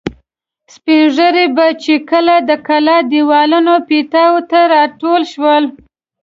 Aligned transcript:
سپین 0.73 1.03
ږیري 1.15 1.45
به 1.55 1.67
چې 1.83 1.93
کله 2.09 2.35
د 2.49 2.51
کلا 2.67 2.97
دېوالونو 3.11 3.73
پیتاوو 3.89 4.41
ته 4.51 4.59
را 4.71 4.83
ټول 4.99 5.21
شول. 5.33 5.63